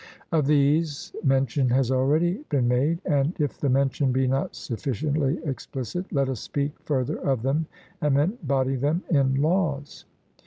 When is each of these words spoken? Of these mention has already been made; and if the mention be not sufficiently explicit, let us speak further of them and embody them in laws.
Of 0.31 0.47
these 0.47 1.15
mention 1.23 1.69
has 1.69 1.91
already 1.91 2.43
been 2.49 2.67
made; 2.67 3.01
and 3.05 3.39
if 3.39 3.59
the 3.59 3.69
mention 3.69 4.11
be 4.11 4.25
not 4.25 4.55
sufficiently 4.55 5.37
explicit, 5.45 6.11
let 6.11 6.27
us 6.27 6.39
speak 6.39 6.71
further 6.85 7.17
of 7.19 7.43
them 7.43 7.67
and 8.01 8.17
embody 8.17 8.77
them 8.77 9.03
in 9.11 9.35
laws. 9.35 10.05